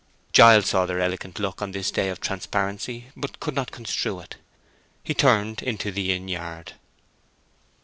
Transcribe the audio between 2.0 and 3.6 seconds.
of transparency, but could